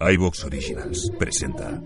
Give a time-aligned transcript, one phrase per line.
[0.00, 1.78] iBox Originals presenta.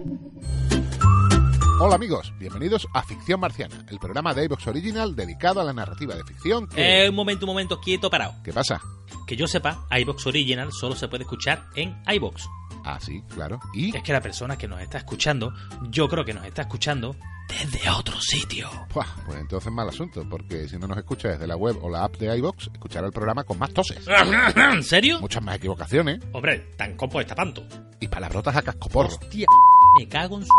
[1.80, 6.14] Hola amigos, bienvenidos a Ficción Marciana, el programa de iVox Original dedicado a la narrativa
[6.14, 7.06] de ficción que...
[7.06, 8.36] Eh, un momento, un momento, quieto, parado.
[8.44, 8.80] ¿Qué pasa?
[9.26, 12.48] Que yo sepa, iBox Original solo se puede escuchar en iBox.
[12.84, 13.58] Ah, sí, claro.
[13.74, 13.96] ¿Y?
[13.96, 15.52] Es que la persona que nos está escuchando,
[15.90, 17.16] yo creo que nos está escuchando
[17.48, 18.70] desde otro sitio.
[18.94, 22.04] Buah, pues entonces mal asunto, porque si no nos escucha desde la web o la
[22.04, 24.06] app de iVox, escuchará el programa con más toses.
[24.56, 25.20] ¿En serio?
[25.20, 27.66] Muchas más equivocaciones Hombre, tan copo está panto.
[28.04, 29.08] Y palabrotas a cascoporro.
[29.08, 29.46] Hostia,
[29.98, 30.50] me cago en su...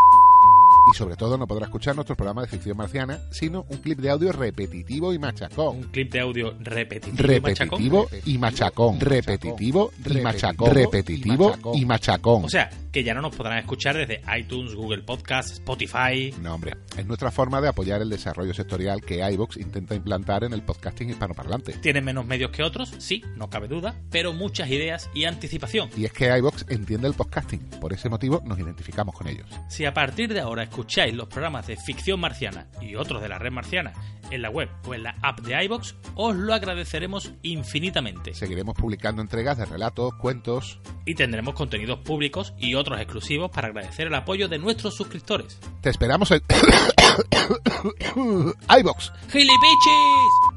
[0.87, 4.11] Y sobre todo no podrá escuchar nuestro programa de ficción marciana, sino un clip de
[4.11, 5.77] audio repetitivo y machacón.
[5.77, 7.79] Un clip de audio repetitivo, y machacón.
[7.79, 8.99] Repetitivo y machacón.
[8.99, 10.71] Repetitivo y machacón.
[10.71, 12.45] Repetitivo y machacón.
[12.45, 16.33] O sea, que ya no nos podrán escuchar desde iTunes, Google Podcast, Spotify.
[16.41, 20.53] No, hombre, es nuestra forma de apoyar el desarrollo sectorial que iVox intenta implantar en
[20.53, 21.73] el podcasting hispanoparlante.
[21.73, 25.89] Tienen menos medios que otros, sí, no cabe duda, pero muchas ideas y anticipación.
[25.97, 29.49] Y es que iVox entiende el podcasting, por ese motivo nos identificamos con ellos.
[29.67, 33.37] Si a partir de ahora escucháis los programas de ficción marciana y otros de la
[33.37, 33.91] red marciana
[34.31, 38.33] en la web o en la app de iBox, os lo agradeceremos infinitamente.
[38.33, 40.79] Seguiremos publicando entregas de relatos, cuentos.
[41.05, 45.59] Y tendremos contenidos públicos y otros exclusivos para agradecer el apoyo de nuestros suscriptores.
[45.81, 46.41] Te esperamos en
[48.79, 49.11] iVox.
[49.29, 50.55] ¡Gilipichis!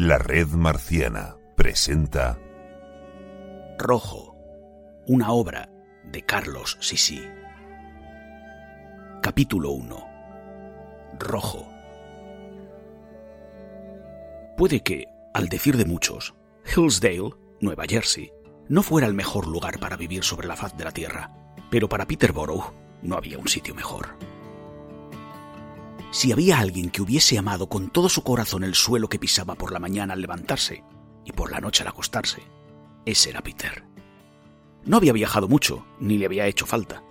[0.00, 2.38] La Red Marciana presenta
[3.78, 4.29] Rojo,
[5.10, 5.68] una obra
[6.04, 7.20] de Carlos Sisi.
[9.20, 10.06] Capítulo 1.
[11.18, 11.68] Rojo.
[14.56, 17.30] Puede que, al decir de muchos, Hillsdale,
[17.60, 18.30] Nueva Jersey,
[18.68, 21.32] no fuera el mejor lugar para vivir sobre la faz de la Tierra,
[21.72, 24.16] pero para Peterborough no había un sitio mejor.
[26.12, 29.72] Si había alguien que hubiese amado con todo su corazón el suelo que pisaba por
[29.72, 30.84] la mañana al levantarse
[31.24, 32.42] y por la noche al acostarse,
[33.04, 33.90] ese era Peter.
[34.84, 37.02] No había viajado mucho, ni le había hecho falta.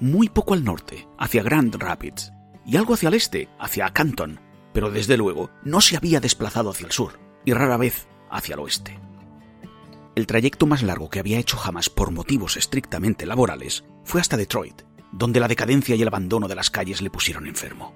[0.00, 2.32] Muy poco al norte, hacia Grand Rapids,
[2.66, 4.40] y algo hacia el este, hacia Canton,
[4.72, 8.60] pero desde luego no se había desplazado hacia el sur, y rara vez hacia el
[8.60, 8.98] oeste.
[10.14, 14.82] El trayecto más largo que había hecho jamás por motivos estrictamente laborales fue hasta Detroit,
[15.12, 17.94] donde la decadencia y el abandono de las calles le pusieron enfermo.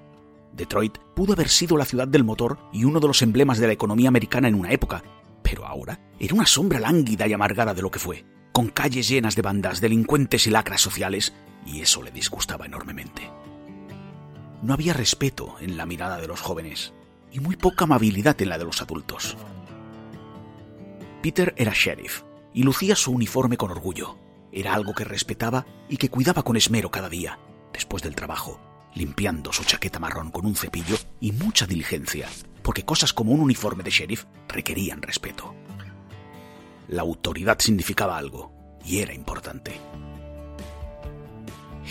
[0.53, 3.73] Detroit pudo haber sido la ciudad del motor y uno de los emblemas de la
[3.73, 5.03] economía americana en una época,
[5.43, 8.25] pero ahora era una sombra lánguida y amargada de lo que fue,
[8.57, 11.31] con calles llenas de bandas, delincuentes y lacras sociales,
[11.63, 13.29] y eso le disgustaba enormemente.
[14.63, 16.91] No había respeto en la mirada de los jóvenes,
[17.31, 19.37] y muy poca amabilidad en la de los adultos.
[21.21, 24.17] Peter era sheriff, y lucía su uniforme con orgullo.
[24.51, 27.37] Era algo que respetaba y que cuidaba con esmero cada día,
[27.71, 28.59] después del trabajo,
[28.95, 32.27] limpiando su chaqueta marrón con un cepillo y mucha diligencia,
[32.63, 35.53] porque cosas como un uniforme de sheriff requerían respeto.
[36.87, 38.51] La autoridad significaba algo,
[38.85, 39.79] y era importante.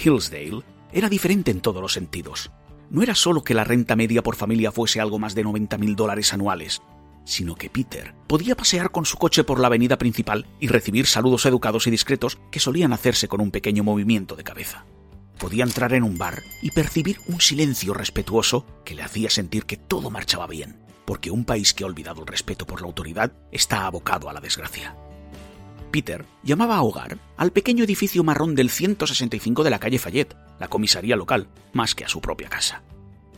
[0.03, 0.63] Hillsdale
[0.93, 2.51] era diferente en todos los sentidos.
[2.89, 5.97] No era solo que la renta media por familia fuese algo más de 90 mil
[5.97, 6.81] dólares anuales,
[7.25, 11.45] sino que Peter podía pasear con su coche por la avenida principal y recibir saludos
[11.45, 14.87] educados y discretos que solían hacerse con un pequeño movimiento de cabeza.
[15.39, 19.77] Podía entrar en un bar y percibir un silencio respetuoso que le hacía sentir que
[19.77, 23.87] todo marchaba bien, porque un país que ha olvidado el respeto por la autoridad está
[23.87, 24.95] abocado a la desgracia.
[25.91, 30.69] Peter llamaba a hogar al pequeño edificio marrón del 165 de la calle Fayette, la
[30.69, 32.83] comisaría local, más que a su propia casa.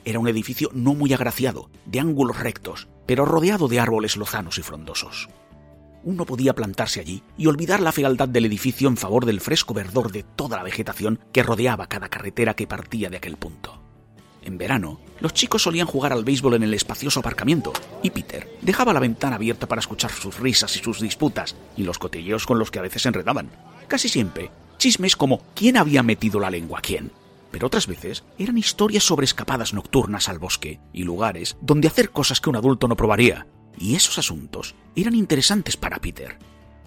[0.04, 4.62] Era un edificio no muy agraciado, de ángulos rectos, pero rodeado de árboles lozanos y
[4.62, 5.28] frondosos.
[6.02, 10.10] Uno podía plantarse allí y olvidar la fealdad del edificio en favor del fresco verdor
[10.10, 13.82] de toda la vegetación que rodeaba cada carretera que partía de aquel punto.
[14.42, 17.72] En verano, los chicos solían jugar al béisbol en el espacioso aparcamiento,
[18.02, 21.98] y Peter dejaba la ventana abierta para escuchar sus risas y sus disputas, y los
[21.98, 23.50] cotilleos con los que a veces enredaban.
[23.88, 27.10] Casi siempre, chismes como quién había metido la lengua a quién.
[27.50, 32.40] Pero otras veces eran historias sobre escapadas nocturnas al bosque y lugares donde hacer cosas
[32.40, 33.46] que un adulto no probaría.
[33.78, 36.36] Y esos asuntos eran interesantes para Peter.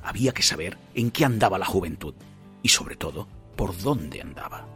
[0.03, 2.13] Había que saber en qué andaba la juventud
[2.61, 4.67] y sobre todo por dónde andaba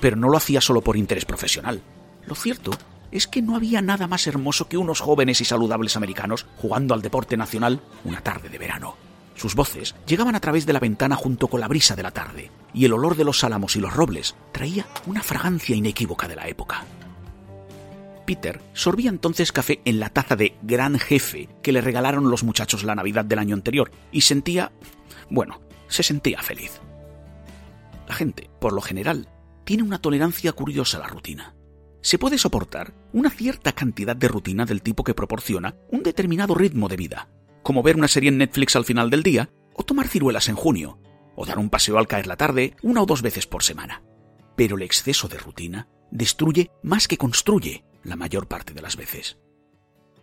[0.00, 1.82] pero no lo hacía solo por interés profesional.
[2.26, 2.72] Lo cierto
[3.10, 7.02] es que no había nada más hermoso que unos jóvenes y saludables americanos jugando al
[7.02, 8.96] deporte nacional una tarde de verano.
[9.34, 12.50] Sus voces llegaban a través de la ventana junto con la brisa de la tarde,
[12.74, 16.48] y el olor de los álamos y los robles traía una fragancia inequívoca de la
[16.48, 16.84] época.
[18.26, 22.82] Peter sorbía entonces café en la taza de gran jefe que le regalaron los muchachos
[22.82, 24.72] la Navidad del año anterior, y sentía...
[25.30, 26.80] bueno, se sentía feliz.
[28.08, 29.28] La gente, por lo general,
[29.68, 31.54] tiene una tolerancia curiosa a la rutina.
[32.00, 36.88] se puede soportar una cierta cantidad de rutina del tipo que proporciona un determinado ritmo
[36.88, 37.28] de vida,
[37.62, 40.98] como ver una serie en Netflix al final del día, o tomar ciruelas en junio,
[41.36, 44.02] o dar un paseo al caer la tarde una o dos veces por semana.
[44.56, 49.36] Pero el exceso de rutina destruye más que construye la mayor parte de las veces.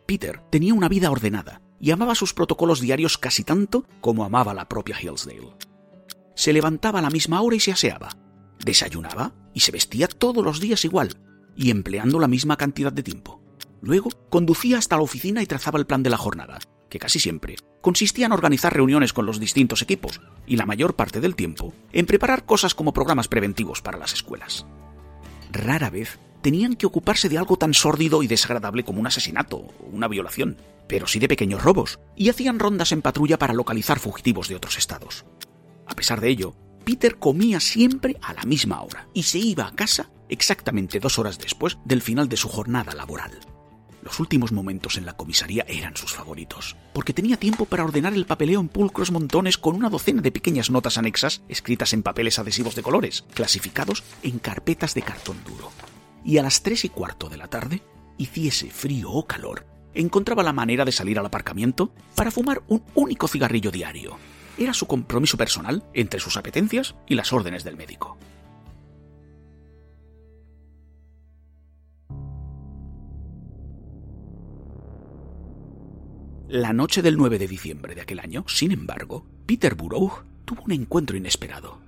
[0.07, 4.67] Peter tenía una vida ordenada y amaba sus protocolos diarios casi tanto como amaba la
[4.67, 5.53] propia Hillsdale.
[6.33, 8.24] Se levantaba a la misma hora y se aseaba.
[8.63, 11.17] Desayunaba y se vestía todos los días igual,
[11.55, 13.41] y empleando la misma cantidad de tiempo.
[13.81, 16.59] Luego conducía hasta la oficina y trazaba el plan de la jornada,
[16.89, 21.21] que casi siempre consistía en organizar reuniones con los distintos equipos, y la mayor parte
[21.21, 24.65] del tiempo en preparar cosas como programas preventivos para las escuelas.
[25.51, 29.73] Rara vez tenían que ocuparse de algo tan sórdido y desagradable como un asesinato o
[29.91, 30.57] una violación,
[30.87, 34.77] pero sí de pequeños robos, y hacían rondas en patrulla para localizar fugitivos de otros
[34.79, 35.25] estados.
[35.85, 36.55] A pesar de ello,
[36.85, 41.39] Peter comía siempre a la misma hora y se iba a casa exactamente dos horas
[41.39, 43.31] después del final de su jornada laboral.
[44.03, 48.27] Los últimos momentos en la comisaría eran sus favoritos, porque tenía tiempo para ordenar el
[48.27, 52.75] papeleo en pulcros montones con una docena de pequeñas notas anexas escritas en papeles adhesivos
[52.75, 55.71] de colores, clasificados en carpetas de cartón duro.
[56.23, 57.81] Y a las tres y cuarto de la tarde,
[58.19, 59.65] hiciese frío o calor,
[59.95, 64.19] encontraba la manera de salir al aparcamiento para fumar un único cigarrillo diario.
[64.57, 68.17] Era su compromiso personal entre sus apetencias y las órdenes del médico.
[76.47, 80.71] La noche del 9 de diciembre de aquel año, sin embargo, Peter Burrough tuvo un
[80.71, 81.79] encuentro inesperado.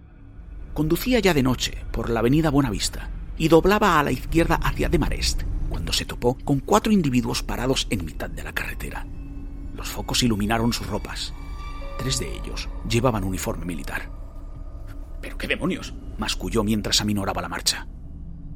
[0.74, 5.44] Conducía ya de noche por la avenida Buenavista y doblaba a la izquierda hacia Demarest
[5.70, 9.06] cuando se topó con cuatro individuos parados en mitad de la carretera.
[9.76, 11.34] Los focos iluminaron sus ropas.
[11.98, 14.12] Tres de ellos llevaban uniforme militar.
[15.22, 15.94] ¿Pero qué demonios?
[16.18, 17.88] masculló mientras aminoraba la marcha.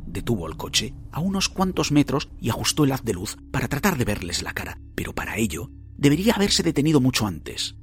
[0.05, 3.97] Detuvo el coche a unos cuantos metros y ajustó el haz de luz para tratar
[3.97, 7.75] de verles la cara, pero para ello debería haberse detenido mucho antes.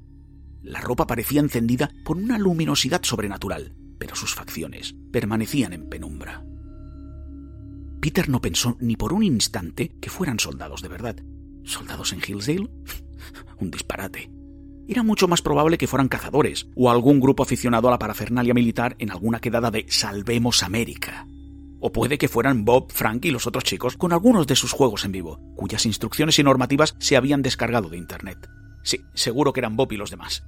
[0.63, 6.45] La ropa parecía encendida por una luminosidad sobrenatural, pero sus facciones permanecían en penumbra.
[8.01, 11.17] Peter no pensó ni por un instante que fueran soldados de verdad.
[11.65, 12.71] ¿Soldados en Hillsdale?
[13.61, 14.31] un disparate.
[14.91, 18.97] Era mucho más probable que fueran cazadores o algún grupo aficionado a la parafernalia militar
[18.99, 21.27] en alguna quedada de Salvemos América.
[21.79, 25.05] O puede que fueran Bob, Frank y los otros chicos con algunos de sus juegos
[25.05, 28.49] en vivo, cuyas instrucciones y normativas se habían descargado de Internet.
[28.83, 30.43] Sí, seguro que eran Bob y los demás.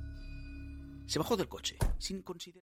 [1.04, 2.64] Se bajó del coche, sin considerar...